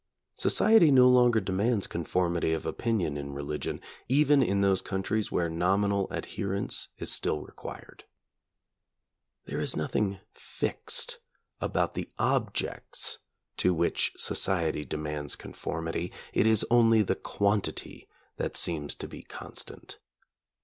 [0.33, 6.07] Society no longer demands conformity of opinion in religion, even in those countries where nominal
[6.09, 8.05] adherence is still required.
[9.45, 11.19] There is nothing fixed
[11.59, 13.19] about the objects
[13.57, 16.11] to which society demands conformity.
[16.33, 19.99] It is only the quantity that seems to be constant.